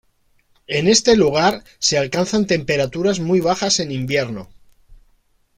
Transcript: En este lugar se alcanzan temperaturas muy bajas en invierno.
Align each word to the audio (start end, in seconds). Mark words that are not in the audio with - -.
En 0.65 0.87
este 0.87 1.15
lugar 1.15 1.63
se 1.77 1.99
alcanzan 1.99 2.47
temperaturas 2.47 3.19
muy 3.19 3.39
bajas 3.39 3.79
en 3.79 3.91
invierno. 3.91 4.49